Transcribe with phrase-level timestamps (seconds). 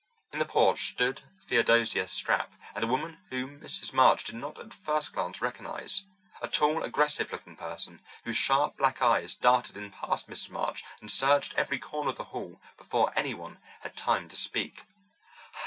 [0.33, 3.93] In the porch stood Theodosia Stapp and a woman whom Mrs.
[3.93, 9.35] March did not at first glance recognize—a tall, aggressive looking person, whose sharp black eyes
[9.35, 10.49] darted in past Mrs.
[10.49, 14.85] March and searched every corner of the hall before anyone had time to speak.